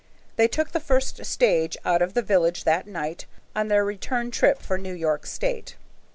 [0.35, 4.59] They took the first stage out of the village that night on their return trip
[4.59, 5.75] for New York State.